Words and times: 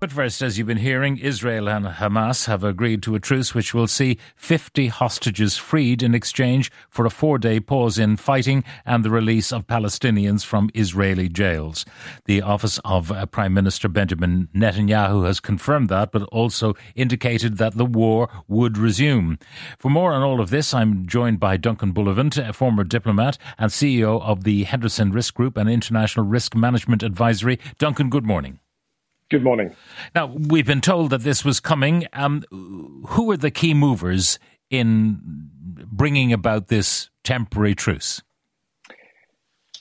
But 0.00 0.12
first, 0.12 0.42
as 0.42 0.56
you've 0.56 0.68
been 0.68 0.76
hearing, 0.76 1.18
Israel 1.18 1.68
and 1.68 1.84
Hamas 1.84 2.46
have 2.46 2.62
agreed 2.62 3.02
to 3.02 3.16
a 3.16 3.20
truce 3.20 3.52
which 3.52 3.74
will 3.74 3.88
see 3.88 4.16
50 4.36 4.86
hostages 4.86 5.56
freed 5.56 6.04
in 6.04 6.14
exchange 6.14 6.70
for 6.88 7.04
a 7.04 7.10
four 7.10 7.36
day 7.36 7.58
pause 7.58 7.98
in 7.98 8.16
fighting 8.16 8.62
and 8.86 9.04
the 9.04 9.10
release 9.10 9.52
of 9.52 9.66
Palestinians 9.66 10.44
from 10.44 10.70
Israeli 10.72 11.28
jails. 11.28 11.84
The 12.26 12.42
office 12.42 12.78
of 12.84 13.10
uh, 13.10 13.26
Prime 13.26 13.52
Minister 13.52 13.88
Benjamin 13.88 14.48
Netanyahu 14.54 15.26
has 15.26 15.40
confirmed 15.40 15.88
that, 15.88 16.12
but 16.12 16.22
also 16.30 16.74
indicated 16.94 17.58
that 17.58 17.76
the 17.76 17.84
war 17.84 18.28
would 18.46 18.78
resume. 18.78 19.36
For 19.80 19.90
more 19.90 20.12
on 20.12 20.22
all 20.22 20.40
of 20.40 20.50
this, 20.50 20.72
I'm 20.72 21.08
joined 21.08 21.40
by 21.40 21.56
Duncan 21.56 21.90
Bullivant, 21.90 22.38
a 22.38 22.52
former 22.52 22.84
diplomat 22.84 23.36
and 23.58 23.72
CEO 23.72 24.22
of 24.22 24.44
the 24.44 24.62
Henderson 24.62 25.10
Risk 25.10 25.34
Group 25.34 25.56
and 25.56 25.68
International 25.68 26.24
Risk 26.24 26.54
Management 26.54 27.02
Advisory. 27.02 27.58
Duncan, 27.78 28.10
good 28.10 28.24
morning. 28.24 28.60
Good 29.30 29.44
morning. 29.44 29.76
Now, 30.14 30.26
we've 30.26 30.64
been 30.64 30.80
told 30.80 31.10
that 31.10 31.20
this 31.20 31.44
was 31.44 31.60
coming. 31.60 32.06
Um, 32.14 32.44
who 33.08 33.30
are 33.30 33.36
the 33.36 33.50
key 33.50 33.74
movers 33.74 34.38
in 34.70 35.20
bringing 35.92 36.32
about 36.32 36.68
this 36.68 37.10
temporary 37.24 37.74
truce? 37.74 38.22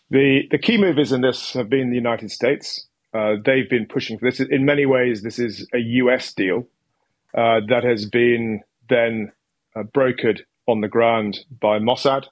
The 0.09 0.41
the 0.51 0.57
key 0.57 0.77
movers 0.77 1.13
in 1.13 1.21
this 1.21 1.53
have 1.53 1.69
been 1.69 1.89
the 1.89 1.95
United 1.95 2.29
States. 2.29 2.87
Uh, 3.13 3.35
they've 3.43 3.69
been 3.69 3.85
pushing 3.85 4.17
for 4.17 4.25
this. 4.25 4.41
In 4.41 4.65
many 4.65 4.85
ways, 4.85 5.21
this 5.21 5.39
is 5.39 5.65
a 5.73 5.79
US 5.79 6.33
deal 6.33 6.67
uh, 7.33 7.61
that 7.69 7.85
has 7.85 8.05
been 8.05 8.63
then 8.89 9.31
uh, 9.77 9.83
brokered 9.83 10.41
on 10.67 10.81
the 10.81 10.89
ground 10.89 11.39
by 11.61 11.79
Mossad, 11.79 12.25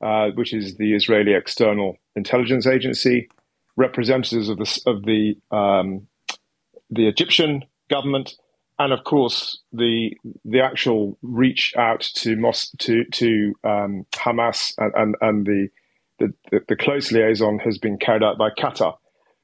uh, 0.00 0.30
which 0.34 0.54
is 0.54 0.76
the 0.76 0.94
Israeli 0.94 1.34
external 1.34 1.98
intelligence 2.16 2.66
agency, 2.66 3.28
representatives 3.76 4.48
of 4.48 4.56
the 4.56 4.82
of 4.86 5.04
the 5.04 5.36
um, 5.54 6.06
the 6.90 7.08
Egyptian 7.08 7.64
government, 7.90 8.34
and 8.78 8.92
of 8.92 9.04
course 9.04 9.60
the 9.72 10.16
the 10.44 10.60
actual 10.60 11.18
reach 11.22 11.74
out 11.76 12.00
to 12.00 12.36
Mos- 12.36 12.74
to 12.78 13.04
to 13.04 13.54
um, 13.64 14.06
Hamas 14.12 14.74
and, 14.78 14.92
and, 14.94 15.14
and 15.20 15.46
the, 15.46 15.68
the 16.18 16.60
the 16.68 16.76
close 16.76 17.12
liaison 17.12 17.58
has 17.60 17.78
been 17.78 17.98
carried 17.98 18.22
out 18.22 18.38
by 18.38 18.50
Qatar, 18.50 18.96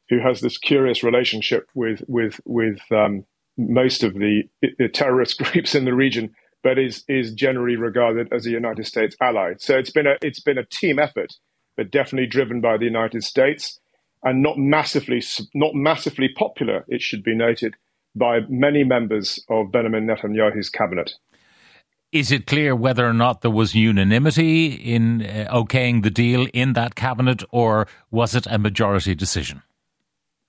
who 0.09 0.21
has 0.21 0.41
this 0.41 0.59
curious 0.59 1.03
relationship 1.03 1.69
with 1.75 2.03
with 2.07 2.41
with 2.45 2.81
um, 2.91 3.25
most 3.57 4.03
of 4.03 4.15
the, 4.15 4.43
the 4.79 4.89
terrorist 4.89 5.39
groups 5.43 5.75
in 5.75 5.85
the 5.85 5.95
region, 5.95 6.35
but 6.63 6.79
is 6.79 7.05
is 7.09 7.33
generally 7.33 7.77
regarded 7.77 8.33
as 8.33 8.47
a 8.47 8.51
United 8.51 8.87
States 8.87 9.17
ally. 9.21 9.55
So 9.59 9.77
it's 9.77 9.91
been 9.91 10.07
a 10.07 10.17
it's 10.23 10.41
been 10.41 10.59
a 10.59 10.65
team 10.65 10.99
effort, 10.99 11.35
but 11.77 11.91
definitely 11.91 12.27
driven 12.27 12.61
by 12.61 12.77
the 12.77 12.87
United 12.87 13.25
States 13.25 13.81
and 14.25 14.43
not 14.43 14.59
massively 14.59 15.23
not 15.55 15.75
massively 15.75 16.29
popular. 16.29 16.85
It 16.89 17.03
should 17.03 17.23
be 17.23 17.35
noted 17.35 17.77
by 18.17 18.41
many 18.49 18.85
members 18.85 19.45
of 19.49 19.71
Benjamin 19.71 20.07
Netanyahu's 20.07 20.71
cabinet. 20.71 21.13
Is 22.13 22.31
it 22.31 22.47
clear 22.47 22.77
whether 22.77 23.07
or 23.07 23.13
not 23.13 23.43
there 23.43 23.51
was 23.51 23.75
unanimity 23.75 24.67
in 24.67 25.23
uh, 25.23 25.49
okaying 25.53 26.03
the 26.05 26.11
deal 26.11 26.47
in 26.55 26.75
that 26.75 26.95
cabinet, 26.95 27.43
or 27.51 27.89
was 28.11 28.37
it 28.37 28.47
a 28.49 28.59
majority 28.59 29.17
decision? 29.17 29.63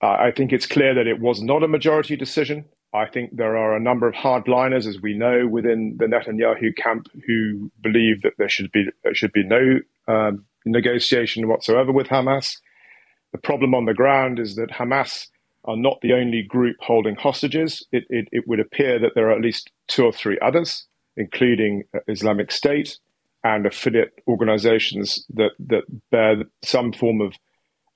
Uh, 0.01 0.09
I 0.09 0.31
think 0.35 0.53
it's 0.53 0.67
clear 0.67 0.93
that 0.93 1.07
it 1.07 1.19
was 1.19 1.41
not 1.41 1.63
a 1.63 1.67
majority 1.67 2.15
decision. 2.15 2.65
I 2.93 3.07
think 3.07 3.35
there 3.35 3.57
are 3.57 3.75
a 3.75 3.79
number 3.79 4.07
of 4.07 4.13
hardliners, 4.13 4.85
as 4.85 5.01
we 5.01 5.17
know, 5.17 5.47
within 5.47 5.97
the 5.97 6.05
Netanyahu 6.05 6.75
camp 6.77 7.07
who 7.25 7.71
believe 7.81 8.21
that 8.21 8.33
there 8.37 8.47
should 8.47 8.71
be 8.71 8.85
there 9.03 9.15
should 9.15 9.33
be 9.33 9.43
no 9.43 9.79
um, 10.07 10.45
negotiation 10.65 11.47
whatsoever 11.47 11.91
with 11.91 12.07
Hamas. 12.07 12.57
The 13.35 13.41
problem 13.41 13.75
on 13.75 13.83
the 13.83 13.93
ground 13.93 14.39
is 14.39 14.55
that 14.55 14.69
Hamas 14.69 15.27
are 15.65 15.75
not 15.75 15.99
the 16.01 16.13
only 16.13 16.41
group 16.41 16.77
holding 16.79 17.15
hostages. 17.15 17.85
It, 17.91 18.05
it, 18.09 18.29
it 18.31 18.47
would 18.47 18.61
appear 18.61 18.97
that 18.97 19.11
there 19.13 19.27
are 19.27 19.35
at 19.35 19.41
least 19.41 19.71
two 19.89 20.05
or 20.05 20.13
three 20.13 20.39
others, 20.41 20.85
including 21.17 21.83
uh, 21.93 21.99
Islamic 22.07 22.49
State 22.49 22.97
and 23.43 23.65
affiliate 23.65 24.13
organizations 24.25 25.25
that, 25.33 25.49
that 25.59 25.83
bear 26.11 26.43
some 26.63 26.93
form 26.93 27.19
of 27.19 27.33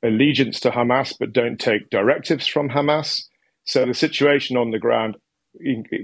allegiance 0.03 0.59
to 0.59 0.71
Hamas 0.71 1.15
but 1.17 1.31
don't 1.31 1.57
take 1.57 1.89
directives 1.89 2.45
from 2.45 2.67
Hamas. 2.67 3.23
So 3.63 3.85
the 3.85 3.93
situation 3.93 4.57
on 4.57 4.71
the 4.71 4.77
ground, 4.77 5.15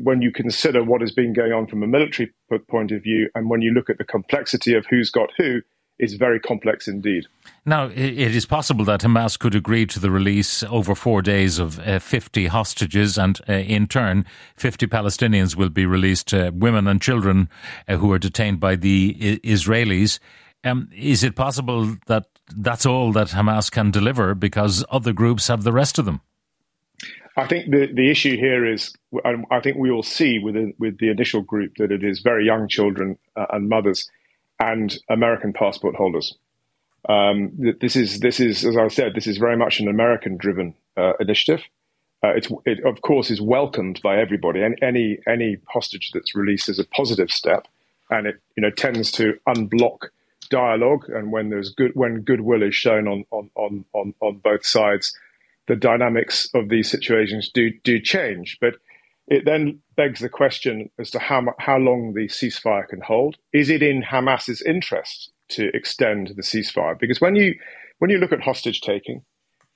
when 0.02 0.22
you 0.22 0.31
consider 0.31 0.81
what 0.81 1.02
has 1.02 1.12
been 1.12 1.34
going 1.34 1.52
on 1.52 1.67
from 1.67 1.84
a 1.84 1.88
military 1.88 2.31
point 2.69 2.94
of 2.94 3.03
view, 3.03 3.29
and 3.35 3.50
when 3.50 3.62
you 3.62 3.72
look 3.72 3.90
at 3.90 3.97
the 3.97 4.06
complexity 4.06 4.75
of 4.75 4.85
who's 4.90 5.12
got 5.12 5.31
who, 5.35 5.59
is 5.97 6.13
very 6.16 6.39
complex 6.39 6.88
indeed. 6.88 7.25
Now, 7.66 7.85
it 7.85 8.35
is 8.35 8.45
possible 8.45 8.85
that 8.85 9.01
Hamas 9.01 9.39
could 9.39 9.56
agree 9.56 9.85
to 9.88 10.00
the 10.00 10.11
release 10.11 10.61
over 10.63 10.94
four 10.94 11.22
days 11.22 11.57
of 11.57 11.79
uh, 11.79 12.00
50 12.00 12.47
hostages, 12.47 13.17
and 13.17 13.39
uh, 13.47 13.53
in 13.53 13.88
turn, 13.88 14.25
50 14.57 14.88
Palestinians 14.88 15.55
will 15.55 15.69
be 15.69 15.85
released, 15.85 16.34
uh, 16.34 16.51
women 16.53 16.88
and 16.88 17.01
children 17.01 17.50
uh, 17.88 17.95
who 17.97 18.11
are 18.11 18.19
detained 18.19 18.59
by 18.59 18.75
the 18.75 19.16
I- 19.19 19.47
Israelis. 19.47 20.19
Um, 20.63 20.89
is 20.95 21.23
it 21.23 21.35
possible 21.35 21.95
that 22.07 22.25
that's 22.55 22.85
all 22.85 23.11
that 23.13 23.29
Hamas 23.29 23.72
can 23.72 23.91
deliver 23.91 24.35
because 24.35 24.84
other 24.91 25.13
groups 25.13 25.47
have 25.47 25.63
the 25.63 25.73
rest 25.73 25.97
of 25.97 26.05
them? 26.05 26.22
I 27.38 27.47
think 27.47 27.69
the, 27.69 27.88
the 27.94 28.09
issue 28.09 28.38
here 28.38 28.66
is, 28.66 28.94
I 29.25 29.59
think 29.59 29.78
we 29.78 29.91
will 29.91 30.03
see 30.03 30.39
within, 30.39 30.73
with 30.79 31.00
the 31.00 31.09
initial 31.09 31.41
group 31.41 31.73
that 31.78 31.91
it 31.91 32.03
is 32.03 32.22
very 32.22 32.45
young 32.45 32.67
children 32.69 33.17
uh, 33.35 33.45
and 33.51 33.67
mothers 33.67 34.09
and 34.59 34.97
American 35.09 35.53
passport 35.53 35.95
holders. 35.95 36.35
Um, 37.07 37.51
this 37.79 37.95
is 37.95 38.19
this 38.19 38.39
is 38.39 38.66
as 38.66 38.77
I 38.77 38.88
said, 38.88 39.13
this 39.13 39.27
is 39.27 39.38
very 39.38 39.57
much 39.57 39.79
an 39.79 39.88
American-driven 39.88 40.73
uh, 40.97 41.13
initiative. 41.19 41.63
Uh, 42.23 42.33
it 42.66 42.83
of 42.83 43.01
course 43.01 43.29
is 43.29 43.39
welcomed 43.39 44.01
by 44.01 44.17
everybody, 44.17 44.61
and 44.61 44.77
any 44.81 45.19
any 45.27 45.57
hostage 45.67 46.11
that's 46.13 46.35
released 46.35 46.69
is 46.69 46.79
a 46.79 46.85
positive 46.85 47.29
step, 47.29 47.67
and 48.09 48.25
it 48.25 48.41
you 48.55 48.61
know 48.61 48.71
tends 48.71 49.11
to 49.11 49.38
unblock 49.47 50.09
dialogue. 50.49 51.07
And 51.09 51.31
when 51.31 51.49
there's 51.49 51.69
good 51.69 51.91
when 51.93 52.22
goodwill 52.22 52.63
is 52.63 52.75
shown 52.75 53.07
on 53.07 53.25
on 53.29 53.51
on 53.55 53.85
on, 53.93 54.13
on 54.22 54.37
both 54.37 54.66
sides, 54.66 55.16
the 55.67 55.75
dynamics 55.75 56.49
of 56.55 56.69
these 56.69 56.89
situations 56.89 57.49
do 57.53 57.72
do 57.83 57.99
change. 57.99 58.57
But 58.59 58.75
it 59.28 59.46
then 59.46 59.80
begs 59.96 60.19
the 60.19 60.30
question 60.30 60.90
as 61.00 61.09
to 61.12 61.19
how 61.19 61.44
how 61.59 61.78
long 61.78 62.13
the 62.13 62.28
ceasefire 62.28 62.88
can 62.88 63.02
hold. 63.02 63.38
Is 63.53 63.69
it 63.69 63.81
in 63.81 64.03
Hamas's 64.03 64.62
interest 64.62 65.31
to 65.50 65.69
extend 65.74 66.34
the 66.36 66.44
ceasefire? 66.44 67.00
Because 67.00 67.22
when 67.22 67.35
you 67.35 67.56
when 68.00 68.12
you 68.12 68.18
look 68.18 68.31
at 68.31 68.41
hostage 68.41 68.81
taking, 68.81 69.24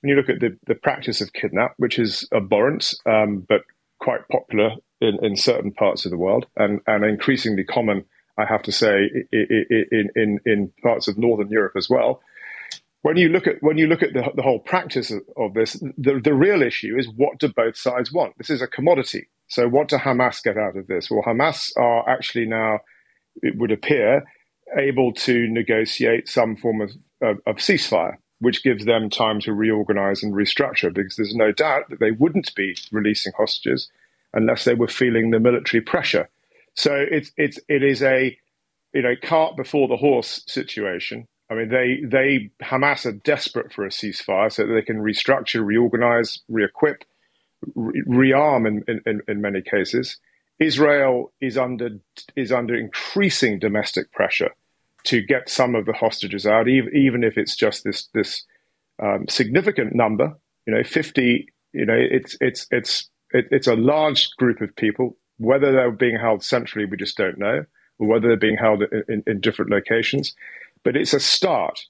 when 0.00 0.10
you 0.10 0.16
look 0.16 0.28
at 0.28 0.40
the, 0.40 0.56
the 0.66 0.74
practice 0.74 1.20
of 1.20 1.32
kidnap, 1.32 1.74
which 1.78 1.98
is 1.98 2.28
abhorrent 2.32 2.94
um, 3.06 3.46
but 3.48 3.62
quite 4.00 4.26
popular 4.30 4.72
in, 5.00 5.18
in 5.22 5.36
certain 5.36 5.72
parts 5.72 6.04
of 6.04 6.10
the 6.10 6.18
world 6.18 6.46
and, 6.56 6.80
and 6.86 7.04
increasingly 7.04 7.64
common, 7.64 8.04
I 8.38 8.44
have 8.46 8.62
to 8.62 8.72
say, 8.72 9.10
in, 9.32 10.08
in, 10.14 10.38
in 10.46 10.72
parts 10.82 11.08
of 11.08 11.18
Northern 11.18 11.48
Europe 11.48 11.74
as 11.76 11.88
well. 11.90 12.22
When 13.02 13.16
you 13.16 13.30
look 13.30 13.46
at 13.46 13.62
when 13.62 13.78
you 13.78 13.86
look 13.86 14.02
at 14.02 14.12
the, 14.12 14.30
the 14.36 14.42
whole 14.42 14.58
practice 14.58 15.10
of, 15.10 15.22
of 15.36 15.54
this, 15.54 15.72
the, 15.96 16.20
the 16.22 16.34
real 16.34 16.62
issue 16.62 16.96
is 16.98 17.08
what 17.08 17.38
do 17.38 17.48
both 17.48 17.76
sides 17.76 18.12
want? 18.12 18.36
This 18.36 18.50
is 18.50 18.60
a 18.60 18.66
commodity. 18.66 19.28
So, 19.50 19.68
what 19.68 19.88
do 19.88 19.96
Hamas 19.96 20.42
get 20.42 20.56
out 20.56 20.76
of 20.76 20.86
this? 20.86 21.10
Well, 21.10 21.24
Hamas 21.26 21.72
are 21.76 22.08
actually 22.08 22.46
now, 22.46 22.78
it 23.42 23.58
would 23.58 23.72
appear, 23.72 24.24
able 24.78 25.12
to 25.12 25.48
negotiate 25.48 26.28
some 26.28 26.56
form 26.56 26.80
of, 26.80 26.90
of, 27.20 27.38
of 27.46 27.56
ceasefire, 27.56 28.14
which 28.38 28.62
gives 28.62 28.84
them 28.84 29.10
time 29.10 29.40
to 29.40 29.52
reorganize 29.52 30.22
and 30.22 30.34
restructure, 30.34 30.94
because 30.94 31.16
there's 31.16 31.34
no 31.34 31.50
doubt 31.50 31.90
that 31.90 31.98
they 31.98 32.12
wouldn't 32.12 32.54
be 32.54 32.76
releasing 32.92 33.32
hostages 33.36 33.90
unless 34.32 34.64
they 34.64 34.74
were 34.74 34.86
feeling 34.86 35.30
the 35.30 35.40
military 35.40 35.80
pressure. 35.80 36.28
So, 36.74 36.94
it's, 37.10 37.32
it's, 37.36 37.58
it 37.68 37.82
is 37.82 38.02
a 38.04 38.38
you 38.94 39.02
know, 39.02 39.14
cart 39.20 39.56
before 39.56 39.88
the 39.88 39.96
horse 39.96 40.44
situation. 40.46 41.26
I 41.50 41.54
mean, 41.54 41.68
they, 41.70 42.02
they, 42.04 42.50
Hamas 42.62 43.04
are 43.04 43.12
desperate 43.12 43.72
for 43.72 43.84
a 43.84 43.88
ceasefire 43.88 44.52
so 44.52 44.64
that 44.64 44.72
they 44.72 44.82
can 44.82 44.98
restructure, 44.98 45.64
reorganize, 45.64 46.38
re-equip, 46.48 47.04
rearm 47.76 48.66
in, 48.66 49.00
in, 49.06 49.20
in 49.28 49.40
many 49.40 49.62
cases. 49.62 50.18
Israel 50.58 51.32
is 51.40 51.56
under 51.56 51.90
is 52.36 52.52
under 52.52 52.74
increasing 52.74 53.58
domestic 53.58 54.12
pressure 54.12 54.50
to 55.04 55.22
get 55.22 55.48
some 55.48 55.74
of 55.74 55.86
the 55.86 55.94
hostages 55.94 56.46
out, 56.46 56.68
even, 56.68 57.24
if 57.24 57.38
it's 57.38 57.56
just 57.56 57.84
this 57.84 58.08
this 58.12 58.44
um, 59.02 59.26
significant 59.28 59.94
number. 59.94 60.36
You 60.66 60.74
know, 60.74 60.84
fifty. 60.84 61.46
You 61.72 61.86
know, 61.86 61.96
it's 61.96 62.36
it's 62.40 62.66
it's 62.70 63.08
it, 63.32 63.46
it's 63.50 63.68
a 63.68 63.76
large 63.76 64.30
group 64.36 64.60
of 64.60 64.74
people. 64.76 65.16
Whether 65.38 65.72
they're 65.72 65.90
being 65.90 66.18
held 66.18 66.42
centrally, 66.42 66.84
we 66.84 66.98
just 66.98 67.16
don't 67.16 67.38
know, 67.38 67.64
or 67.98 68.06
whether 68.06 68.28
they're 68.28 68.36
being 68.36 68.58
held 68.58 68.82
in, 68.82 69.04
in, 69.08 69.22
in 69.26 69.40
different 69.40 69.70
locations. 69.70 70.34
But 70.84 70.96
it's 70.96 71.14
a 71.14 71.20
start. 71.20 71.80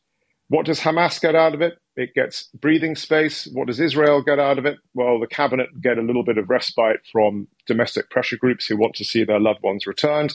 What 0.51 0.67
does 0.67 0.81
Hamas 0.81 1.21
get 1.21 1.37
out 1.37 1.55
of 1.55 1.63
it? 1.63 1.79
It 1.95 2.13
gets 2.13 2.49
breathing 2.61 2.97
space. 2.97 3.47
What 3.53 3.69
does 3.69 3.79
Israel 3.79 4.21
get 4.21 4.41
out 4.41 4.59
of 4.59 4.67
it? 4.67 4.79
Well, 4.95 5.21
the 5.21 5.29
cabinet 5.29 5.81
get 5.81 5.97
a 5.97 6.03
little 6.03 6.25
bit 6.25 6.39
of 6.39 6.51
respite 6.51 7.03
from 7.13 7.47
domestic 7.69 8.11
pressure 8.11 8.37
groups 8.37 8.67
who 8.67 8.77
want 8.77 8.97
to 8.97 9.05
see 9.05 9.23
their 9.23 9.39
loved 9.39 9.63
ones 9.63 9.87
returned. 9.87 10.35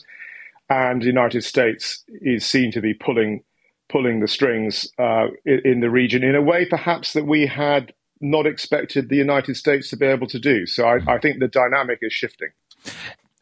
And 0.70 1.02
the 1.02 1.08
United 1.08 1.44
States 1.44 2.06
is 2.22 2.46
seen 2.46 2.72
to 2.72 2.82
be 2.82 2.94
pulling 2.94 3.44
pulling 3.90 4.22
the 4.22 4.28
strings 4.28 4.90
uh, 4.98 5.28
in, 5.46 5.62
in, 5.66 5.80
the 5.82 5.90
region 5.90 6.24
in 6.24 6.34
a 6.34 6.42
way 6.42 6.66
perhaps 6.66 7.14
that 7.14 7.28
we 7.28 7.46
had 7.46 7.94
not 8.20 8.48
expected 8.48 9.10
the 9.10 9.18
United 9.18 9.56
States 9.56 9.90
to 9.90 9.98
be 9.98 10.08
able 10.08 10.26
to 10.28 10.40
do. 10.40 10.66
So 10.66 10.88
I, 10.88 11.16
I 11.16 11.20
think 11.20 11.40
the 11.40 11.48
dynamic 11.48 12.00
is 12.02 12.14
shifting. 12.14 12.50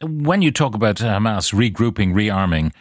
When 0.02 0.42
you 0.42 0.50
talk 0.50 0.74
about 0.74 0.96
Hamas 0.96 1.54
regrouping, 1.54 2.12
rearming, 2.12 2.72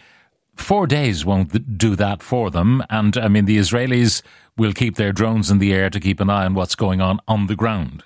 four 0.56 0.88
days 0.88 1.26
won't 1.26 1.78
do 1.78 1.96
that 1.96 2.22
for 2.22 2.50
them. 2.50 2.84
And 2.90 3.18
I 3.18 3.28
mean, 3.28 3.46
the 3.46 3.58
Israelis 3.58 4.22
will 4.58 4.74
keep 4.74 4.96
their 4.96 5.12
drones 5.12 5.50
in 5.50 5.60
the 5.60 5.74
air 5.74 5.90
to 5.90 6.00
keep 6.00 6.20
an 6.20 6.30
eye 6.30 6.46
on 6.46 6.54
what's 6.54 6.76
going 6.76 7.02
on 7.02 7.20
on 7.28 7.48
the 7.48 7.56
ground. 7.56 8.04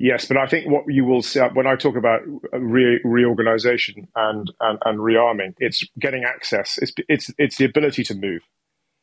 Yes, 0.00 0.26
but 0.26 0.36
I 0.36 0.46
think 0.46 0.70
what 0.70 0.84
you 0.86 1.04
will 1.04 1.22
see 1.22 1.40
uh, 1.40 1.48
when 1.54 1.66
I 1.66 1.74
talk 1.74 1.96
about 1.96 2.20
uh, 2.52 2.58
re- 2.60 3.00
reorganization 3.02 4.06
and, 4.14 4.48
and, 4.60 4.78
and 4.84 4.98
rearming, 5.00 5.54
it's 5.58 5.84
getting 5.98 6.22
access. 6.22 6.78
It's, 6.78 6.92
it's, 7.08 7.32
it's 7.36 7.56
the 7.56 7.64
ability 7.64 8.04
to 8.04 8.14
move, 8.14 8.42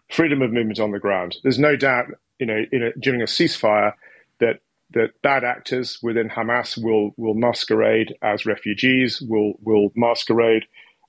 freedom 0.10 0.42
of 0.42 0.54
movement 0.54 0.80
on 0.80 0.92
the 0.92 1.00
ground. 1.00 1.36
There's 1.44 1.60
no 1.60 1.76
doubt, 1.76 2.06
you 2.40 2.46
know, 2.46 2.64
a, 2.72 2.98
during 2.98 3.22
a 3.22 3.26
ceasefire 3.26 3.94
that 4.40 4.62
that 4.92 5.20
bad 5.22 5.44
actors 5.44 6.00
within 6.02 6.30
Hamas 6.30 6.82
will 6.82 7.12
will 7.18 7.34
masquerade 7.34 8.16
as 8.22 8.46
refugees, 8.46 9.22
will 9.22 9.54
will 9.62 9.92
masquerade 9.96 10.66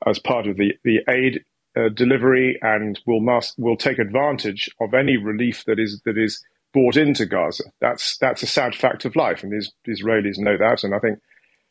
as 0.06 0.19
part 0.19 0.46
of 0.46 0.56
the 0.56 0.75
the 0.84 1.00
aid 1.08 1.44
uh, 1.76 1.88
delivery, 1.90 2.58
and 2.62 3.00
will 3.06 3.20
mas- 3.20 3.54
will 3.58 3.76
take 3.76 3.98
advantage 3.98 4.70
of 4.81 4.94
any 4.94 5.16
relief 5.16 5.64
that 5.66 5.78
is 5.78 6.00
that 6.04 6.19
is 6.19 6.43
bought 6.72 6.96
into 6.96 7.26
Gaza. 7.26 7.64
That's 7.81 8.19
that's 8.19 8.43
a 8.43 8.46
sad 8.46 8.75
fact 8.75 9.04
of 9.04 9.16
life, 9.16 9.43
and 9.43 9.52
the, 9.52 9.90
Israelis 9.90 10.38
know 10.38 10.56
that. 10.58 10.84
And 10.84 10.94
I 10.94 10.98
think 10.98 11.19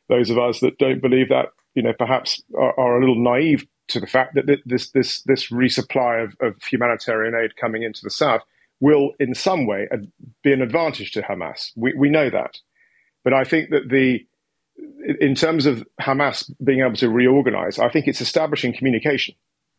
those 0.10 0.30
of 0.30 0.38
us 0.38 0.60
that 0.60 0.78
don't 0.78 1.02
believe 1.02 1.30
that, 1.30 1.48
you 1.74 1.84
know, 1.84 1.94
perhaps 1.94 2.42
are, 2.58 2.80
are 2.80 2.98
a 2.98 3.00
little 3.00 3.22
naive 3.22 3.66
to 3.88 4.00
the 4.00 4.08
fact 4.08 4.36
that 4.36 4.48
this 4.66 4.90
this 4.92 5.22
this 5.24 5.52
resupply 5.52 6.24
of, 6.24 6.36
of 6.42 6.62
humanitarian 6.64 7.36
aid 7.36 7.56
coming 7.56 7.84
into 7.84 8.02
the 8.04 8.10
south 8.10 8.42
will, 8.80 9.12
in 9.20 9.34
some 9.34 9.66
way, 9.66 9.88
be 10.44 10.52
an 10.52 10.62
advantage 10.62 11.12
to 11.12 11.22
Hamas. 11.22 11.72
We 11.76 11.94
we 11.96 12.10
know 12.10 12.30
that, 12.30 12.58
but 13.24 13.34
I 13.34 13.44
think 13.44 13.70
that 13.70 13.90
the 13.90 14.26
in 15.20 15.36
terms 15.36 15.66
of 15.66 15.86
Hamas 16.02 16.52
being 16.64 16.82
able 16.82 16.96
to 16.98 17.10
reorganize, 17.10 17.80
I 17.80 17.90
think 17.90 18.08
it's 18.08 18.22
establishing 18.22 18.74
communication. 18.74 19.36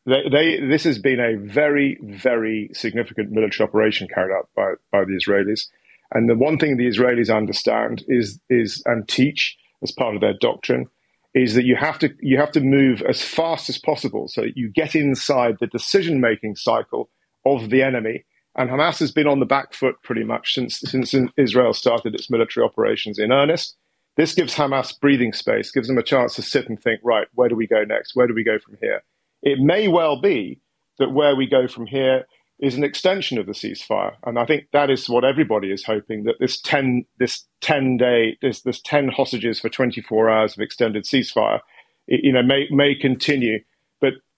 They, 0.06 0.22
they, 0.31 0.60
this 0.60 0.84
has 0.84 0.98
been 0.98 1.19
a 1.19 1.37
very, 1.37 1.98
very 2.02 2.70
significant 2.72 3.31
military 3.32 3.69
operation 3.69 4.08
carried 4.12 4.32
out 4.32 4.48
by, 4.54 4.75
by 4.93 5.04
the 5.04 5.19
Israelis. 5.20 5.66
And 6.12 6.31
the 6.31 6.37
one 6.37 6.58
thing 6.58 6.76
the 6.76 6.87
Israelis 6.87 7.34
understand 7.34 8.04
is, 8.06 8.40
is 8.48 8.82
and 8.87 9.08
teach 9.08 9.56
as 9.82 9.90
part 9.90 10.14
of 10.14 10.20
their 10.20 10.34
doctrine 10.40 10.87
is 11.34 11.54
that 11.54 11.64
you 11.64 11.76
have 11.76 11.98
to 11.98 12.08
you 12.20 12.38
have 12.38 12.50
to 12.50 12.60
move 12.60 13.02
as 13.02 13.20
fast 13.22 13.69
as 13.69 13.76
possible 13.76 14.26
so 14.26 14.40
that 14.40 14.56
you 14.56 14.70
get 14.70 14.94
inside 14.94 15.58
the 15.60 15.66
decision 15.66 16.19
making 16.19 16.56
cycle 16.56 17.10
of 17.44 17.69
the 17.69 17.82
enemy. 17.82 18.25
And 18.56 18.70
Hamas 18.70 18.98
has 19.00 19.12
been 19.12 19.26
on 19.26 19.38
the 19.38 19.44
back 19.44 19.75
foot 19.75 19.96
pretty 20.02 20.25
much 20.25 20.54
since 20.54 20.81
since 20.81 21.14
Israel 21.37 21.75
started 21.75 22.14
its 22.14 22.31
military 22.31 22.64
operations 22.64 23.19
in 23.19 23.32
earnest. 23.32 23.76
This 24.17 24.35
gives 24.35 24.55
Hamas 24.55 24.99
breathing 25.01 25.33
space, 25.33 25.71
gives 25.71 25.89
them 25.89 25.99
a 25.99 26.03
chance 26.03 26.35
to 26.37 26.43
sit 26.43 26.69
and 26.69 26.81
think, 26.83 27.01
right, 27.05 27.29
where 27.35 27.49
do 27.49 27.57
we 27.57 27.67
go 27.67 27.85
next? 27.85 28.17
Where 28.17 28.27
do 28.27 28.35
we 28.35 28.45
go 28.45 28.59
from 28.59 28.77
here? 28.81 29.03
It 29.43 29.61
may 29.61 29.89
well 29.89 30.21
be 30.21 30.61
that 30.99 31.13
where 31.13 31.37
we 31.37 31.47
go 31.49 31.69
from 31.69 31.87
here 31.87 32.27
is 32.61 32.75
an 32.77 32.85
extension 32.85 33.39
of 33.39 33.47
the 33.47 33.53
ceasefire, 33.53 34.15
and 34.25 34.39
I 34.39 34.47
think 34.47 34.69
that 34.73 34.91
is 34.91 35.09
what 35.11 35.25
everybody 35.25 35.73
is 35.73 35.85
hoping 35.85 36.25
that 36.25 36.37
this 36.41 36.61
ten 36.61 37.05
this 37.19 37.47
ten 37.61 37.99
day 37.99 38.39
this 38.43 38.63
this 38.63 38.81
ten 38.83 39.09
hostages 39.09 39.61
for 39.61 39.69
twenty 39.69 40.01
four 40.01 40.31
hours 40.31 40.55
of 40.55 40.61
extended 40.63 41.05
ceasefire, 41.05 41.61
you 42.07 42.33
know, 42.33 42.43
may 42.43 42.67
may 42.71 42.95
continue. 42.95 43.59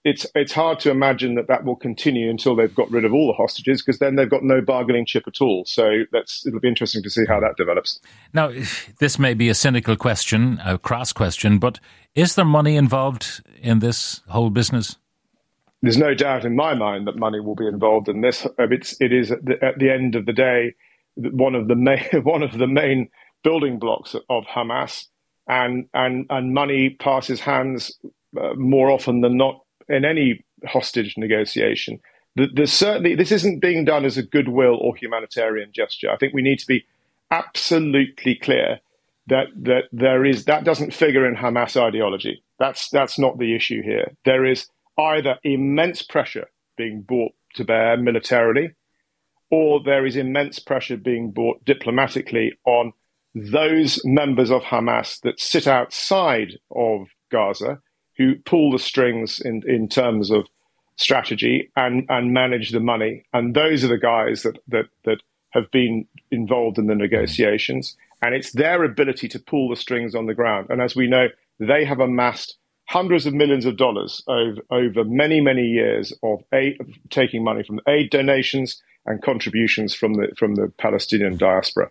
It's 0.09 0.25
it's 0.33 0.53
hard 0.53 0.79
to 0.79 0.89
imagine 0.89 1.35
that 1.35 1.47
that 1.47 1.65
will 1.65 1.75
continue 1.75 2.31
until 2.31 2.55
they've 2.55 2.73
got 2.73 2.89
rid 2.89 3.05
of 3.05 3.13
all 3.13 3.27
the 3.27 3.33
hostages, 3.33 3.83
because 3.83 3.99
then 3.99 4.15
they've 4.15 4.29
got 4.29 4.43
no 4.43 4.59
bargaining 4.59 5.05
chip 5.05 5.25
at 5.27 5.39
all. 5.39 5.65
So 5.65 6.03
that's 6.11 6.45
it'll 6.47 6.59
be 6.59 6.67
interesting 6.67 7.03
to 7.03 7.11
see 7.11 7.25
how 7.27 7.39
that 7.41 7.57
develops. 7.57 7.99
Now, 8.33 8.51
this 8.97 9.19
may 9.19 9.35
be 9.35 9.49
a 9.49 9.53
cynical 9.53 9.95
question, 9.95 10.59
a 10.65 10.79
crass 10.79 11.13
question, 11.13 11.59
but 11.59 11.79
is 12.15 12.33
there 12.33 12.45
money 12.45 12.75
involved 12.75 13.43
in 13.61 13.79
this 13.79 14.21
whole 14.29 14.49
business? 14.49 14.97
There's 15.83 15.97
no 15.97 16.15
doubt 16.15 16.43
in 16.43 16.55
my 16.55 16.73
mind 16.73 17.05
that 17.07 17.15
money 17.15 17.39
will 17.39 17.55
be 17.55 17.67
involved 17.67 18.09
in 18.09 18.21
this. 18.21 18.47
It's, 18.57 18.99
it 18.99 19.13
is 19.13 19.31
at 19.31 19.45
the, 19.45 19.63
at 19.63 19.77
the 19.77 19.91
end 19.91 20.15
of 20.15 20.25
the 20.25 20.33
day 20.33 20.73
one 21.15 21.53
of 21.53 21.67
the 21.67 21.75
main 21.75 22.03
one 22.23 22.41
of 22.41 22.57
the 22.57 22.67
main 22.67 23.09
building 23.43 23.77
blocks 23.77 24.15
of 24.27 24.43
Hamas, 24.45 25.05
and 25.47 25.87
and 25.93 26.25
and 26.31 26.53
money 26.53 26.97
passes 26.99 27.39
hands 27.39 27.97
uh, 28.39 28.53
more 28.55 28.89
often 28.89 29.21
than 29.21 29.37
not 29.37 29.61
in 29.89 30.05
any 30.05 30.43
hostage 30.65 31.15
negotiation. 31.17 31.99
There's 32.35 32.71
certainly 32.71 33.15
this 33.15 33.31
isn't 33.31 33.59
being 33.59 33.85
done 33.85 34.05
as 34.05 34.17
a 34.17 34.23
goodwill 34.23 34.77
or 34.79 34.95
humanitarian 34.95 35.71
gesture. 35.73 36.09
I 36.11 36.17
think 36.17 36.33
we 36.33 36.41
need 36.41 36.59
to 36.59 36.67
be 36.67 36.85
absolutely 37.31 38.35
clear 38.35 38.79
that 39.27 39.47
that 39.63 39.83
there 39.91 40.25
is 40.25 40.45
that 40.45 40.63
doesn't 40.63 40.93
figure 40.93 41.27
in 41.27 41.35
Hamas 41.35 41.75
ideology. 41.75 42.43
That's 42.59 42.89
that's 42.89 43.19
not 43.19 43.39
the 43.39 43.55
issue 43.55 43.81
here. 43.81 44.11
There 44.25 44.45
is 44.45 44.67
either 44.97 45.37
immense 45.43 46.01
pressure 46.01 46.49
being 46.77 47.01
brought 47.01 47.33
to 47.55 47.63
bear 47.63 47.97
militarily, 47.97 48.71
or 49.49 49.81
there 49.83 50.05
is 50.05 50.15
immense 50.15 50.59
pressure 50.59 50.97
being 50.97 51.31
brought 51.31 51.63
diplomatically 51.65 52.53
on 52.65 52.93
those 53.35 54.01
members 54.03 54.51
of 54.51 54.63
Hamas 54.63 55.19
that 55.21 55.39
sit 55.39 55.67
outside 55.67 56.53
of 56.71 57.07
Gaza, 57.31 57.79
who 58.19 58.35
pull 58.35 58.71
the 58.71 58.77
strings 58.77 59.39
in, 59.39 59.63
in 59.65 59.89
terms 59.89 60.29
of 60.29 60.45
strategy 60.97 61.71
and, 61.75 62.05
and 62.09 62.33
manage 62.33 62.69
the 62.69 62.79
money. 62.79 63.23
And 63.33 63.55
those 63.55 63.83
are 63.83 63.87
the 63.87 63.97
guys 63.97 64.43
that, 64.43 64.59
that, 64.67 64.85
that 65.05 65.23
have 65.51 65.71
been 65.71 66.05
involved 66.29 66.77
in 66.77 66.85
the 66.85 66.93
mm. 66.93 66.99
negotiations 66.99 67.97
and 68.21 68.35
it's 68.35 68.51
their 68.51 68.83
ability 68.83 69.27
to 69.29 69.39
pull 69.39 69.69
the 69.69 69.75
strings 69.75 70.13
on 70.13 70.25
the 70.25 70.33
ground. 70.33 70.67
And 70.69 70.81
as 70.81 70.95
we 70.95 71.07
know, 71.07 71.27
they 71.59 71.85
have 71.85 71.99
amassed 71.99 72.57
hundreds 72.89 73.25
of 73.25 73.33
millions 73.33 73.65
of 73.65 73.77
dollars 73.77 74.23
over, 74.27 74.61
over 74.71 75.03
many, 75.05 75.39
many 75.39 75.63
years 75.63 76.11
of 76.23 76.43
aid, 76.53 76.77
taking 77.09 77.43
money 77.43 77.63
from 77.63 77.79
aid 77.87 78.09
donations 78.09 78.81
and 79.05 79.21
contributions 79.21 79.93
from 79.93 80.15
the 80.15 80.27
from 80.37 80.55
the 80.55 80.71
Palestinian 80.77 81.37
diaspora. 81.37 81.89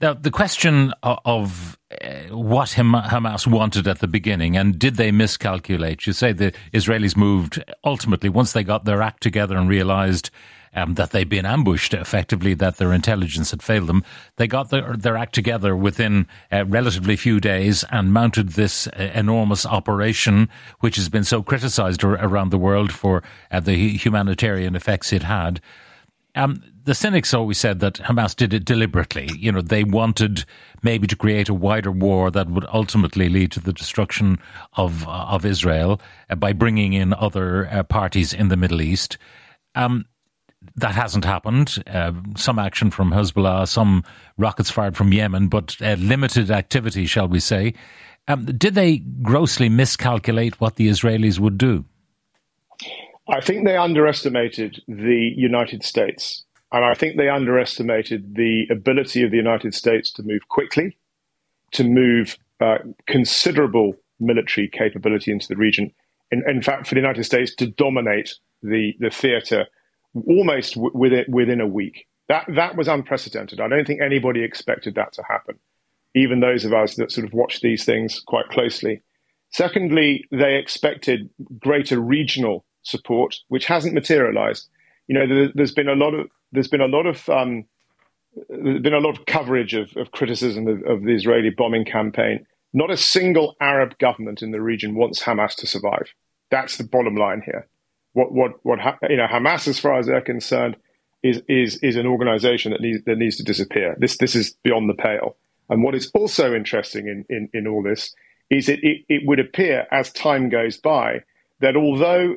Now, 0.00 0.12
the 0.12 0.30
question 0.30 0.92
of 1.02 1.78
uh, 1.90 2.34
what 2.36 2.68
Hamas 2.68 3.46
wanted 3.46 3.88
at 3.88 4.00
the 4.00 4.08
beginning, 4.08 4.56
and 4.56 4.78
did 4.78 4.96
they 4.96 5.10
miscalculate? 5.10 6.06
You 6.06 6.12
say 6.12 6.32
the 6.32 6.52
Israelis 6.74 7.16
moved 7.16 7.64
ultimately 7.82 8.28
once 8.28 8.52
they 8.52 8.62
got 8.62 8.84
their 8.84 9.00
act 9.00 9.22
together 9.22 9.56
and 9.56 9.68
realized 9.68 10.30
um, 10.74 10.94
that 10.94 11.12
they'd 11.12 11.28
been 11.28 11.46
ambushed 11.46 11.94
effectively, 11.94 12.52
that 12.54 12.76
their 12.76 12.92
intelligence 12.92 13.50
had 13.50 13.62
failed 13.62 13.86
them. 13.86 14.04
They 14.36 14.46
got 14.46 14.68
their, 14.68 14.94
their 14.94 15.16
act 15.16 15.34
together 15.34 15.74
within 15.74 16.26
uh, 16.52 16.66
relatively 16.66 17.16
few 17.16 17.40
days 17.40 17.82
and 17.90 18.12
mounted 18.12 18.50
this 18.50 18.86
uh, 18.88 19.10
enormous 19.14 19.64
operation, 19.64 20.50
which 20.80 20.96
has 20.96 21.08
been 21.08 21.24
so 21.24 21.42
criticized 21.42 22.04
around 22.04 22.50
the 22.50 22.58
world 22.58 22.92
for 22.92 23.22
uh, 23.50 23.60
the 23.60 23.96
humanitarian 23.96 24.76
effects 24.76 25.12
it 25.12 25.22
had. 25.22 25.60
Um, 26.36 26.62
the 26.84 26.94
cynics 26.94 27.34
always 27.34 27.58
said 27.58 27.80
that 27.80 27.94
Hamas 27.94 28.36
did 28.36 28.54
it 28.54 28.64
deliberately. 28.64 29.28
You 29.36 29.50
know, 29.50 29.60
they 29.60 29.82
wanted 29.82 30.44
maybe 30.82 31.08
to 31.08 31.16
create 31.16 31.48
a 31.48 31.54
wider 31.54 31.90
war 31.90 32.30
that 32.30 32.48
would 32.48 32.66
ultimately 32.72 33.28
lead 33.28 33.50
to 33.52 33.60
the 33.60 33.72
destruction 33.72 34.38
of 34.74 35.06
uh, 35.08 35.10
of 35.10 35.44
Israel 35.44 36.00
uh, 36.30 36.36
by 36.36 36.52
bringing 36.52 36.92
in 36.92 37.12
other 37.12 37.66
uh, 37.66 37.82
parties 37.82 38.32
in 38.32 38.48
the 38.48 38.56
Middle 38.56 38.80
East. 38.80 39.18
Um, 39.74 40.04
that 40.76 40.94
hasn't 40.94 41.24
happened. 41.24 41.82
Uh, 41.86 42.12
some 42.36 42.58
action 42.58 42.90
from 42.90 43.10
Hezbollah, 43.10 43.66
some 43.68 44.04
rockets 44.36 44.70
fired 44.70 44.96
from 44.96 45.12
Yemen, 45.12 45.48
but 45.48 45.76
uh, 45.80 45.94
limited 45.94 46.50
activity, 46.50 47.06
shall 47.06 47.28
we 47.28 47.40
say. 47.40 47.74
Um, 48.28 48.44
did 48.44 48.74
they 48.74 48.98
grossly 48.98 49.68
miscalculate 49.68 50.60
what 50.60 50.76
the 50.76 50.88
Israelis 50.88 51.38
would 51.38 51.58
do? 51.58 51.84
I 53.28 53.40
think 53.40 53.64
they 53.64 53.76
underestimated 53.76 54.82
the 54.86 55.32
United 55.36 55.82
States. 55.82 56.44
And 56.72 56.84
I 56.84 56.94
think 56.94 57.16
they 57.16 57.28
underestimated 57.28 58.34
the 58.34 58.66
ability 58.70 59.22
of 59.22 59.30
the 59.30 59.36
United 59.36 59.74
States 59.74 60.12
to 60.12 60.22
move 60.22 60.48
quickly, 60.48 60.96
to 61.72 61.84
move 61.84 62.38
uh, 62.60 62.78
considerable 63.06 63.94
military 64.18 64.68
capability 64.68 65.30
into 65.30 65.48
the 65.48 65.56
region. 65.56 65.92
In, 66.30 66.42
in 66.48 66.62
fact, 66.62 66.86
for 66.86 66.94
the 66.94 67.00
United 67.00 67.24
States 67.24 67.54
to 67.56 67.68
dominate 67.68 68.34
the, 68.62 68.94
the 68.98 69.10
theater 69.10 69.66
almost 70.26 70.74
w- 70.74 70.92
within, 70.94 71.24
within 71.28 71.60
a 71.60 71.66
week. 71.66 72.06
That, 72.28 72.46
that 72.56 72.76
was 72.76 72.88
unprecedented. 72.88 73.60
I 73.60 73.68
don't 73.68 73.86
think 73.86 74.00
anybody 74.00 74.42
expected 74.42 74.96
that 74.96 75.12
to 75.14 75.22
happen, 75.22 75.58
even 76.14 76.40
those 76.40 76.64
of 76.64 76.72
us 76.72 76.96
that 76.96 77.12
sort 77.12 77.26
of 77.26 77.32
watch 77.32 77.60
these 77.60 77.84
things 77.84 78.20
quite 78.26 78.48
closely. 78.48 79.02
Secondly, 79.50 80.24
they 80.32 80.56
expected 80.56 81.30
greater 81.60 82.00
regional 82.00 82.64
support, 82.86 83.36
which 83.48 83.66
hasn't 83.66 83.94
materialized. 83.94 84.68
You 85.08 85.18
know, 85.18 85.26
there, 85.26 85.52
has 85.58 85.72
been 85.72 85.88
a 85.88 85.94
lot 85.94 86.14
of 86.14 86.28
there's 86.52 86.68
been 86.68 86.80
a 86.80 86.86
lot 86.86 87.06
of 87.06 87.28
um, 87.28 87.64
there's 88.48 88.82
been 88.82 88.94
a 88.94 89.00
lot 89.00 89.18
of 89.18 89.26
coverage 89.26 89.74
of, 89.74 89.96
of 89.96 90.12
criticism 90.12 90.68
of, 90.68 90.82
of, 90.84 91.02
the 91.02 91.14
Israeli 91.14 91.50
bombing 91.50 91.84
campaign. 91.84 92.46
Not 92.72 92.90
a 92.90 92.96
single 92.96 93.56
Arab 93.60 93.98
government 93.98 94.42
in 94.42 94.50
the 94.50 94.60
region 94.60 94.94
wants 94.94 95.22
Hamas 95.22 95.54
to 95.56 95.66
survive. 95.66 96.12
That's 96.50 96.76
the 96.76 96.84
bottom 96.84 97.16
line 97.16 97.42
here. 97.44 97.66
what 98.12 98.32
what 98.32 98.52
what 98.64 98.78
you 99.08 99.16
know 99.16 99.26
Hamas, 99.26 99.68
as 99.68 99.78
far 99.78 99.98
as 99.98 100.06
they're 100.06 100.20
concerned, 100.20 100.76
is 101.22 101.42
is 101.48 101.76
is 101.82 101.96
an 101.96 102.06
organization 102.06 102.72
that 102.72 102.80
needs 102.80 103.02
that 103.04 103.18
needs 103.18 103.36
to 103.36 103.42
disappear. 103.42 103.96
This 103.98 104.16
this 104.18 104.34
is 104.34 104.56
beyond 104.62 104.88
the 104.88 104.94
pale. 104.94 105.36
And 105.68 105.82
what 105.82 105.94
is 105.94 106.10
also 106.14 106.54
interesting 106.54 107.08
in 107.08 107.24
in, 107.28 107.48
in 107.52 107.66
all 107.66 107.82
this 107.82 108.14
is 108.50 108.68
it, 108.68 108.80
it 108.82 109.04
it 109.08 109.22
would 109.26 109.40
appear 109.40 109.86
as 109.90 110.12
time 110.12 110.48
goes 110.48 110.76
by 110.78 111.20
that 111.60 111.76
although 111.76 112.36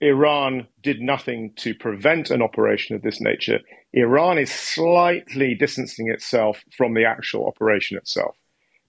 Iran 0.00 0.66
did 0.82 1.00
nothing 1.00 1.52
to 1.56 1.74
prevent 1.74 2.30
an 2.30 2.40
operation 2.40 2.96
of 2.96 3.02
this 3.02 3.20
nature, 3.20 3.60
Iran 3.92 4.38
is 4.38 4.50
slightly 4.50 5.54
distancing 5.54 6.08
itself 6.08 6.64
from 6.76 6.94
the 6.94 7.04
actual 7.04 7.46
operation 7.46 7.96
itself 7.96 8.36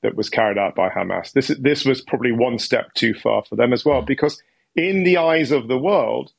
that 0.04 0.16
was 0.16 0.30
carried 0.30 0.58
out 0.58 0.76
by 0.76 0.90
Hamas. 0.90 1.34
This 1.34 1.50
this 1.60 1.86
was 1.86 2.02
probably 2.02 2.32
one 2.32 2.60
step 2.60 2.94
too 2.94 3.14
far 3.14 3.44
for 3.44 3.56
them 3.56 3.74
as 3.74 3.84
well, 3.84 4.02
because 4.02 4.42
in 4.76 5.04
the 5.04 5.18
eyes 5.18 5.52
of 5.52 5.68
the 5.68 5.78
world, 5.78 6.32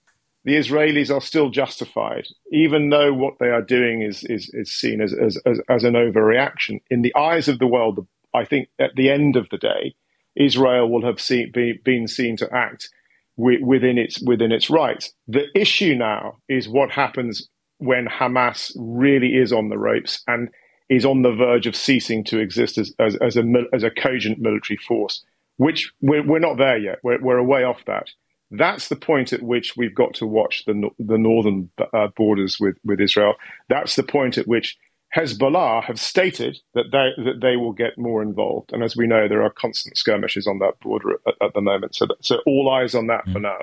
the 0.45 0.57
Israelis 0.57 1.15
are 1.15 1.21
still 1.21 1.51
justified, 1.51 2.27
even 2.51 2.89
though 2.89 3.13
what 3.13 3.39
they 3.39 3.49
are 3.49 3.63
doing 3.63 4.03
is 4.03 4.25
is, 4.25 4.49
is 4.55 4.73
seen 4.73 5.01
as, 5.01 5.13
as, 5.13 5.39
as, 5.45 5.61
as 5.69 5.85
an 5.85 5.95
overreaction. 5.95 6.81
In 6.91 7.03
the 7.03 7.15
eyes 7.15 7.47
of 7.47 7.59
the 7.59 7.67
world, 7.67 8.07
I 8.35 8.45
think 8.45 8.69
at 8.79 8.97
the 8.97 9.11
end 9.11 9.37
of 9.37 9.49
the 9.51 9.59
day, 9.59 9.95
Israel 10.35 10.89
will 10.89 11.05
have 11.05 11.21
seen, 11.21 11.53
be, 11.53 11.75
been 11.85 12.09
seen 12.09 12.37
to 12.39 12.53
act 12.53 12.89
within 13.37 13.99
its 13.99 14.23
within 14.23 14.53
its 14.53 14.71
rights. 14.71 15.13
The 15.27 15.47
issue 15.55 15.95
now 15.95 16.39
is 16.49 16.69
what 16.69 16.91
happens 16.91 17.49
when 17.79 18.07
Hamas 18.07 18.73
really 18.77 19.35
is 19.35 19.53
on 19.53 19.69
the 19.69 19.79
ropes 19.79 20.23
and 20.29 20.49
is 20.89 21.05
on 21.05 21.23
the 21.23 21.33
verge 21.33 21.67
of 21.67 21.75
ceasing 21.75 22.23
to 22.23 22.39
exist 22.39 22.79
as, 22.79 22.95
as, 22.99 23.17
as, 23.17 23.37
a, 23.37 23.43
as 23.73 23.83
a 23.83 23.91
cogent 23.91 24.39
military 24.39 24.77
force, 24.77 25.25
which 25.57 25.91
we're, 26.01 26.25
we're 26.25 26.39
not 26.39 26.59
there 26.59 26.77
yet. 26.77 26.99
We're, 27.03 27.21
we're 27.21 27.43
way 27.43 27.65
off 27.65 27.85
that. 27.87 28.11
That's 28.51 28.89
the 28.89 28.97
point 28.97 29.33
at 29.33 29.43
which 29.43 29.75
we've 29.77 29.95
got 29.95 30.15
to 30.15 30.27
watch 30.27 30.65
the, 30.67 30.91
the 30.99 31.17
northern 31.17 31.71
uh, 31.93 32.09
borders 32.15 32.61
with, 32.61 32.77
with 32.85 33.01
Israel. 33.01 33.35
That's 33.69 33.97
the 33.97 34.03
point 34.03 34.37
at 34.37 34.47
which 34.47 34.77
Hezbollah 35.15 35.85
have 35.85 36.01
stated 36.01 36.59
that 36.75 36.91
they, 36.91 37.23
that 37.23 37.41
they 37.41 37.57
will 37.57 37.73
get 37.73 37.99
more 37.99 38.23
involved. 38.23 38.73
And 38.73 38.83
as 38.83 38.97
we 38.97 39.07
know, 39.07 39.29
there 39.29 39.43
are 39.43 39.51
constant 39.51 39.97
skirmishes 39.97 40.47
on 40.47 40.59
that 40.61 40.81
border 40.81 41.19
at, 41.27 41.35
at 41.41 41.55
the 41.55 41.61
moment. 41.61 41.95
So, 41.95 42.07
that, 42.07 42.17
so 42.21 42.39
all 42.47 42.71
eyes 42.71 42.95
on 42.95 43.09
that 43.09 43.27
mm. 43.27 43.33
for 43.33 43.39
now. 43.41 43.59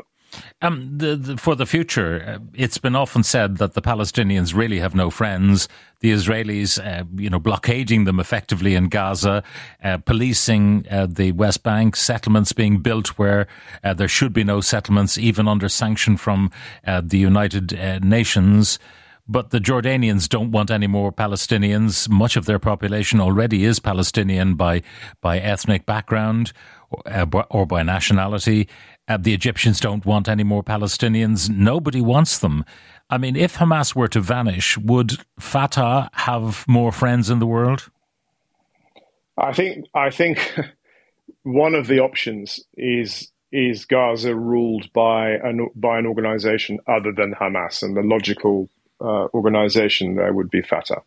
Um, 0.62 0.98
the, 0.98 1.16
the, 1.16 1.38
for 1.38 1.56
the 1.56 1.66
future, 1.66 2.24
uh, 2.24 2.40
it's 2.54 2.78
been 2.78 2.96
often 2.96 3.24
said 3.24 3.58
that 3.58 3.74
the 3.74 3.82
Palestinians 3.82 4.54
really 4.54 4.80
have 4.80 4.94
no 4.94 5.10
friends. 5.10 5.68
The 6.02 6.12
Israelis, 6.12 6.78
uh, 6.78 7.06
you 7.16 7.30
know, 7.30 7.40
blockading 7.40 8.04
them 8.04 8.20
effectively 8.20 8.76
in 8.76 8.90
Gaza, 8.90 9.44
uh, 9.84 9.98
policing 9.98 10.86
uh, 10.90 11.08
the 11.10 11.32
West 11.32 11.64
Bank, 11.64 11.96
settlements 11.96 12.52
being 12.52 12.80
built 12.80 13.08
where 13.18 13.48
uh, 13.84 13.94
there 13.94 14.08
should 14.08 14.34
be 14.34 14.44
no 14.44 14.62
settlements, 14.62 15.18
even 15.18 15.48
under 15.48 15.68
sanction 15.68 16.16
from 16.16 16.52
uh, 16.86 17.02
the 17.04 17.18
United 17.18 17.72
Nations. 18.04 18.78
But 19.32 19.52
the 19.52 19.60
Jordanians 19.60 20.28
don't 20.28 20.50
want 20.50 20.72
any 20.72 20.88
more 20.88 21.12
Palestinians. 21.12 22.10
Much 22.10 22.36
of 22.36 22.48
their 22.48 22.58
population 22.58 23.22
already 23.22 23.64
is 23.64 23.80
Palestinian 23.80 24.56
by 24.56 24.82
by 25.22 25.38
ethnic 25.38 25.86
background 25.86 26.52
or, 26.90 27.46
or 27.52 27.68
by 27.68 27.84
nationality. 27.84 28.68
Uh, 29.08 29.18
the 29.18 29.36
Egyptians 29.36 29.80
don't 29.80 30.04
want 30.04 30.28
any 30.28 30.44
more 30.44 30.64
Palestinians. 30.64 31.48
Nobody 31.48 32.02
wants 32.02 32.40
them. 32.40 32.66
I 33.12 33.20
mean, 33.20 33.36
if 33.36 33.58
Hamas 33.58 33.96
were 33.96 34.08
to 34.08 34.20
vanish, 34.20 34.80
would 34.80 35.18
Fatah 35.40 36.10
have 36.14 36.68
more 36.68 36.92
friends 36.92 37.30
in 37.30 37.38
the 37.38 37.46
world? 37.46 37.92
I 39.38 39.54
think 39.54 39.86
I 39.94 40.10
think 40.10 40.60
one 41.44 41.76
of 41.76 41.86
the 41.86 42.00
options 42.00 42.60
is 42.76 43.32
is 43.52 43.86
Gaza 43.86 44.36
ruled 44.36 44.92
by 44.92 45.32
an 45.32 45.70
by 45.76 46.00
an 46.00 46.08
organization 46.08 46.80
other 46.88 47.12
than 47.12 47.36
Hamas, 47.36 47.84
and 47.84 47.96
the 47.96 48.02
logical 48.02 48.70
uh, 49.02 49.28
organization 49.34 50.16
there 50.16 50.34
would 50.34 50.50
be 50.50 50.62
Fatah. 50.62 51.02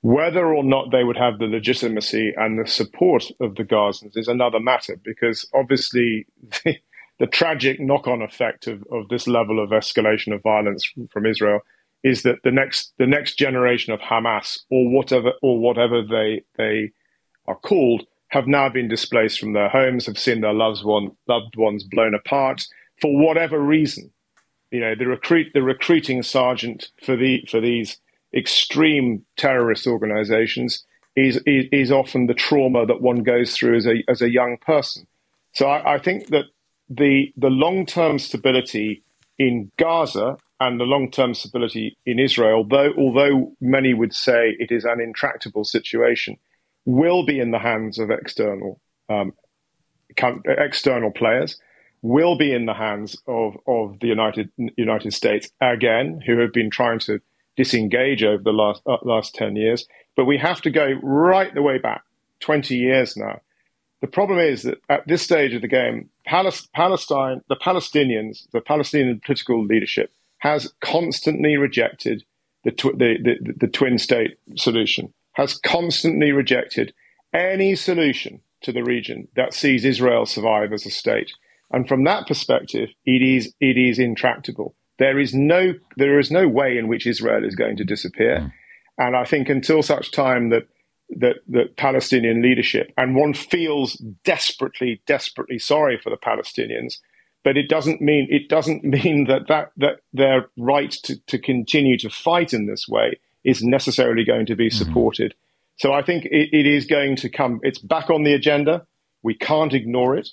Whether 0.00 0.54
or 0.54 0.62
not 0.62 0.92
they 0.92 1.02
would 1.02 1.16
have 1.16 1.38
the 1.38 1.46
legitimacy 1.46 2.32
and 2.36 2.58
the 2.58 2.70
support 2.70 3.24
of 3.40 3.56
the 3.56 3.64
Gazans 3.64 4.16
is 4.16 4.28
another 4.28 4.60
matter, 4.60 4.96
because 5.02 5.48
obviously 5.52 6.26
the, 6.64 6.76
the 7.18 7.26
tragic 7.26 7.80
knock-on 7.80 8.22
effect 8.22 8.68
of, 8.68 8.84
of 8.92 9.08
this 9.08 9.26
level 9.26 9.62
of 9.62 9.70
escalation 9.70 10.32
of 10.32 10.42
violence 10.42 10.88
from 11.10 11.26
Israel 11.26 11.60
is 12.04 12.22
that 12.22 12.42
the 12.44 12.52
next 12.52 12.92
the 12.98 13.06
next 13.06 13.38
generation 13.38 13.92
of 13.92 14.00
Hamas 14.00 14.60
or 14.70 14.88
whatever 14.88 15.32
or 15.42 15.58
whatever 15.58 16.02
they 16.02 16.42
they 16.56 16.92
are 17.46 17.56
called 17.56 18.06
have 18.28 18.46
now 18.46 18.68
been 18.68 18.88
displaced 18.88 19.40
from 19.40 19.52
their 19.52 19.68
homes, 19.68 20.06
have 20.06 20.18
seen 20.18 20.40
their 20.40 20.52
loved 20.52 20.84
one 20.84 21.10
loved 21.26 21.56
ones 21.56 21.82
blown 21.82 22.14
apart 22.14 22.62
for 23.00 23.16
whatever 23.18 23.58
reason. 23.58 24.12
You 24.70 24.80
know, 24.80 24.94
the 24.94 25.06
recruit 25.06 25.48
the 25.54 25.62
recruiting 25.62 26.22
sergeant 26.22 26.90
for 27.02 27.16
the 27.16 27.44
for 27.48 27.60
these 27.60 27.98
extreme 28.34 29.24
terrorist 29.36 29.86
organizations 29.86 30.84
is, 31.16 31.36
is, 31.46 31.66
is 31.72 31.90
often 31.90 32.26
the 32.26 32.34
trauma 32.34 32.86
that 32.86 33.00
one 33.00 33.22
goes 33.22 33.56
through 33.56 33.76
as 33.76 33.86
a 33.86 34.04
as 34.08 34.22
a 34.22 34.30
young 34.30 34.56
person. 34.58 35.06
So 35.52 35.66
I, 35.66 35.94
I 35.94 35.98
think 35.98 36.28
that 36.28 36.44
the 36.88 37.32
the 37.36 37.50
long 37.50 37.86
term 37.86 38.18
stability 38.18 39.02
in 39.38 39.70
Gaza 39.78 40.36
and 40.60 40.80
the 40.80 40.84
long 40.84 41.10
term 41.10 41.34
stability 41.34 41.96
in 42.04 42.18
Israel, 42.18 42.64
though 42.64 42.92
although 42.96 43.52
many 43.60 43.94
would 43.94 44.14
say 44.14 44.56
it 44.58 44.70
is 44.70 44.84
an 44.84 45.00
intractable 45.00 45.64
situation, 45.64 46.36
will 46.84 47.24
be 47.24 47.40
in 47.40 47.50
the 47.50 47.58
hands 47.58 47.98
of 47.98 48.10
external 48.10 48.80
um, 49.08 49.32
external 50.46 51.10
players, 51.10 51.58
will 52.02 52.36
be 52.36 52.52
in 52.52 52.66
the 52.66 52.74
hands 52.74 53.16
of 53.26 53.56
of 53.66 53.98
the 54.00 54.08
United 54.08 54.50
United 54.76 55.12
States 55.12 55.50
again, 55.60 56.20
who 56.26 56.38
have 56.38 56.52
been 56.52 56.70
trying 56.70 56.98
to 57.00 57.20
disengage 57.56 58.22
over 58.22 58.42
the 58.42 58.52
last 58.52 58.82
uh, 58.86 58.98
last 59.02 59.34
ten 59.34 59.56
years. 59.56 59.86
But 60.16 60.26
we 60.26 60.38
have 60.38 60.60
to 60.62 60.70
go 60.70 60.92
right 61.02 61.52
the 61.54 61.62
way 61.62 61.78
back, 61.78 62.02
twenty 62.40 62.76
years 62.76 63.16
now, 63.16 63.40
the 64.00 64.06
problem 64.06 64.38
is 64.38 64.62
that 64.62 64.78
at 64.88 65.06
this 65.08 65.22
stage 65.22 65.54
of 65.54 65.62
the 65.62 65.68
game, 65.68 66.10
Palestine, 66.24 67.40
the 67.48 67.56
Palestinians, 67.56 68.48
the 68.52 68.60
Palestinian 68.60 69.20
political 69.24 69.64
leadership 69.64 70.12
has 70.38 70.72
constantly 70.80 71.56
rejected 71.56 72.24
the, 72.64 72.70
tw- 72.70 72.96
the, 72.96 73.16
the, 73.22 73.54
the 73.56 73.66
twin 73.66 73.98
state 73.98 74.38
solution, 74.56 75.12
has 75.32 75.58
constantly 75.58 76.30
rejected 76.30 76.94
any 77.34 77.74
solution 77.74 78.40
to 78.62 78.72
the 78.72 78.84
region 78.84 79.26
that 79.34 79.52
sees 79.52 79.84
Israel 79.84 80.26
survive 80.26 80.72
as 80.72 80.86
a 80.86 80.90
state. 80.90 81.32
And 81.70 81.86
from 81.86 82.04
that 82.04 82.26
perspective, 82.26 82.88
it 83.04 83.22
is, 83.22 83.54
it 83.60 83.76
is 83.76 83.98
intractable. 83.98 84.74
There 84.98 85.18
is 85.18 85.34
no, 85.34 85.74
there 85.96 86.18
is 86.18 86.30
no 86.30 86.48
way 86.48 86.78
in 86.78 86.88
which 86.88 87.06
Israel 87.06 87.44
is 87.44 87.54
going 87.54 87.76
to 87.76 87.84
disappear. 87.84 88.40
Mm. 88.40 88.52
And 88.98 89.16
I 89.16 89.24
think 89.24 89.48
until 89.48 89.82
such 89.82 90.10
time 90.10 90.50
that 90.50 90.66
the, 91.08 91.34
the 91.46 91.64
Palestinian 91.76 92.42
leadership, 92.42 92.92
and 92.96 93.16
one 93.16 93.32
feels 93.34 93.94
desperately, 94.24 95.00
desperately 95.06 95.58
sorry 95.58 95.98
for 95.98 96.10
the 96.10 96.16
Palestinians. 96.16 96.98
But 97.44 97.56
it 97.56 97.68
doesn't 97.68 98.02
mean 98.02 98.26
it 98.30 98.48
doesn't 98.48 98.84
mean 99.04 99.26
that 99.28 99.48
that, 99.48 99.72
that 99.76 100.00
their 100.12 100.48
right 100.58 100.90
to, 101.04 101.16
to 101.26 101.38
continue 101.38 101.96
to 101.98 102.10
fight 102.10 102.52
in 102.52 102.66
this 102.66 102.86
way 102.88 103.18
is 103.44 103.62
necessarily 103.62 104.24
going 104.24 104.46
to 104.46 104.56
be 104.56 104.68
mm-hmm. 104.68 104.84
supported. 104.84 105.34
So 105.76 105.92
I 105.92 106.02
think 106.02 106.24
it, 106.26 106.50
it 106.52 106.66
is 106.66 106.86
going 106.86 107.16
to 107.16 107.30
come. 107.30 107.60
It's 107.62 107.78
back 107.78 108.10
on 108.10 108.24
the 108.24 108.34
agenda. 108.34 108.86
We 109.22 109.34
can't 109.34 109.72
ignore 109.72 110.16
it, 110.16 110.28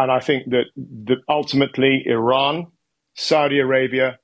and 0.00 0.10
I 0.10 0.20
think 0.20 0.50
that, 0.50 0.64
that 0.76 1.18
ultimately 1.28 2.02
Iran, 2.06 2.68
Saudi 3.14 3.60
Arabia, 3.60 4.18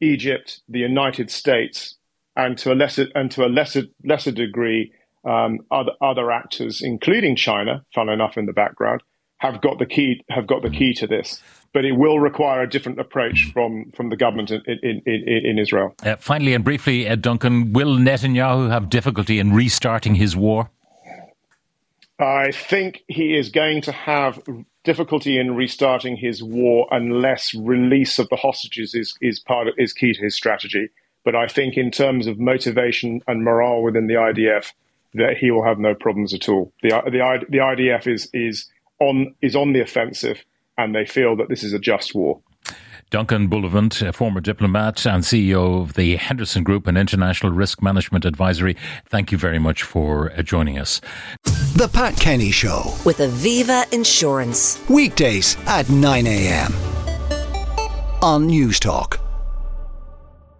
Egypt, 0.00 0.62
the 0.68 0.78
United 0.78 1.30
States, 1.30 1.96
and 2.34 2.56
to 2.58 2.72
a 2.72 2.74
lesser 2.74 3.08
and 3.14 3.30
to 3.32 3.44
a 3.44 3.48
lesser 3.48 3.82
lesser 4.04 4.32
degree 4.32 4.92
um, 5.24 5.58
other, 5.70 5.92
other 6.00 6.30
actors, 6.30 6.80
including 6.82 7.36
China, 7.36 7.84
fun 7.94 8.08
enough 8.08 8.38
in 8.38 8.46
the 8.46 8.54
background, 8.54 9.02
have 9.36 9.60
got 9.60 9.78
the 9.78 9.86
key 9.86 10.22
have 10.30 10.46
got 10.46 10.62
the 10.62 10.70
key 10.70 10.94
to 10.94 11.06
this. 11.06 11.42
But 11.74 11.84
it 11.84 11.92
will 11.92 12.18
require 12.18 12.62
a 12.62 12.68
different 12.68 12.98
approach 12.98 13.50
from, 13.52 13.92
from 13.96 14.10
the 14.10 14.16
government 14.16 14.50
in, 14.50 14.60
in, 14.66 15.02
in, 15.06 15.46
in 15.46 15.58
Israel. 15.58 15.94
Uh, 16.02 16.16
finally 16.16 16.52
and 16.52 16.62
briefly, 16.62 17.06
Ed 17.06 17.22
Duncan, 17.22 17.72
will 17.72 17.96
Netanyahu 17.96 18.68
have 18.70 18.90
difficulty 18.90 19.38
in 19.38 19.54
restarting 19.54 20.14
his 20.14 20.36
war? 20.36 20.70
I 22.18 22.52
think 22.52 23.02
he 23.08 23.34
is 23.34 23.48
going 23.48 23.80
to 23.82 23.92
have 23.92 24.38
difficulty 24.84 25.38
in 25.38 25.54
restarting 25.54 26.16
his 26.16 26.42
war 26.42 26.88
unless 26.90 27.54
release 27.54 28.18
of 28.18 28.28
the 28.28 28.36
hostages 28.36 28.94
is, 28.94 29.14
is 29.20 29.38
part 29.38 29.68
of, 29.68 29.74
is 29.78 29.92
key 29.92 30.12
to 30.12 30.20
his 30.20 30.34
strategy. 30.34 30.90
But 31.24 31.36
I 31.36 31.46
think 31.46 31.76
in 31.76 31.90
terms 31.90 32.26
of 32.26 32.38
motivation 32.38 33.22
and 33.28 33.44
morale 33.44 33.82
within 33.82 34.08
the 34.08 34.14
IDF, 34.14 34.72
that 35.14 35.36
he 35.38 35.50
will 35.50 35.64
have 35.64 35.78
no 35.78 35.94
problems 35.94 36.32
at 36.34 36.48
all. 36.48 36.72
The 36.82 36.88
the 37.04 37.46
the 37.48 37.58
IDF 37.58 38.06
is 38.06 38.28
is 38.32 38.68
on 38.98 39.34
is 39.42 39.54
on 39.54 39.72
the 39.72 39.80
offensive, 39.80 40.42
and 40.78 40.94
they 40.94 41.04
feel 41.04 41.36
that 41.36 41.48
this 41.48 41.62
is 41.62 41.72
a 41.72 41.78
just 41.78 42.14
war. 42.14 42.40
Duncan 43.12 43.46
Bullivant, 43.46 44.00
a 44.00 44.10
former 44.10 44.40
diplomat 44.40 45.04
and 45.06 45.22
CEO 45.22 45.82
of 45.82 45.92
the 45.92 46.16
Henderson 46.16 46.64
Group 46.64 46.86
and 46.86 46.96
International 46.96 47.52
Risk 47.52 47.82
Management 47.82 48.24
Advisory, 48.24 48.74
thank 49.04 49.30
you 49.30 49.36
very 49.36 49.58
much 49.58 49.82
for 49.82 50.32
uh, 50.32 50.40
joining 50.40 50.78
us. 50.78 51.02
The 51.76 51.90
Pat 51.92 52.16
Kenny 52.16 52.50
Show 52.50 52.96
with 53.04 53.18
Aviva 53.18 53.92
Insurance. 53.92 54.80
Weekdays 54.88 55.58
at 55.66 55.90
9 55.90 56.26
a.m. 56.26 56.72
on 58.22 58.48
Newstalk. 58.48 59.21